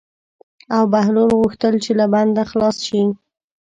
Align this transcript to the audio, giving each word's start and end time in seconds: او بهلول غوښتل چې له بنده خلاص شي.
او 0.75 0.83
بهلول 0.93 1.31
غوښتل 1.39 1.73
چې 1.83 1.91
له 1.99 2.05
بنده 2.13 2.43
خلاص 2.51 2.77
شي. 2.87 3.01